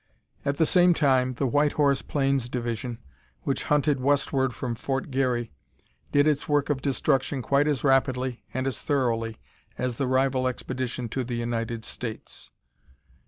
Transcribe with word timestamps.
At 0.43 0.57
the 0.57 0.65
same 0.65 0.95
time, 0.95 1.35
the 1.35 1.45
White 1.45 1.73
Horse 1.73 2.01
Plains 2.01 2.49
division, 2.49 2.97
which 3.43 3.65
hunted 3.65 3.99
westward 3.99 4.51
from 4.51 4.73
Fort 4.73 5.11
Garry, 5.11 5.51
did 6.11 6.27
its 6.27 6.49
work 6.49 6.71
of 6.71 6.81
destruction 6.81 7.43
quite 7.43 7.67
as 7.67 7.83
rapidly 7.83 8.43
and 8.51 8.65
as 8.65 8.81
thoroughly 8.81 9.37
as 9.77 9.97
the 9.97 10.07
rival 10.07 10.47
expedition 10.47 11.07
to 11.09 11.23
the 11.23 11.35
United 11.35 11.85
States. 11.85 12.49